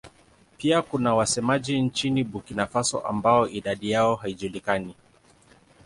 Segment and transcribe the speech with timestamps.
[0.57, 4.95] Pia kuna wasemaji nchini Burkina Faso ambao idadi yao haijulikani.